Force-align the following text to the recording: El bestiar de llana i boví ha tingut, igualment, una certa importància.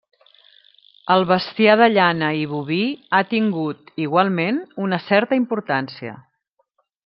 El 1.15 1.25
bestiar 1.31 1.75
de 1.81 1.89
llana 1.97 2.31
i 2.39 2.41
boví 2.55 2.81
ha 3.17 3.21
tingut, 3.35 3.95
igualment, 4.07 4.61
una 4.89 5.03
certa 5.11 5.41
importància. 5.45 6.19